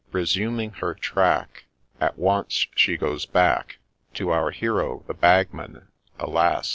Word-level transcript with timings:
Resuming 0.11 0.71
her 0.71 0.95
track, 0.95 1.65
At 1.99 2.17
once 2.17 2.65
she 2.73 2.97
goes 2.97 3.27
back 3.27 3.77
To 4.15 4.31
our 4.31 4.49
hero, 4.49 5.03
the 5.05 5.13
Bagman— 5.13 5.89
Alas 6.19 6.69